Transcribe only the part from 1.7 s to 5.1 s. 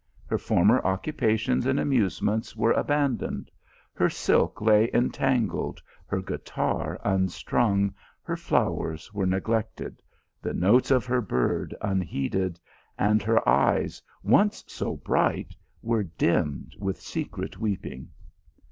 232 THE ALHAMBRA. amusements were abandoned; her silk lay